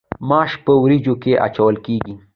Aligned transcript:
ماش 0.29 0.51
په 0.65 0.71
وریجو 0.81 1.13
کې 1.23 1.31
اچول 1.45 1.75
کیږي. 1.85 2.13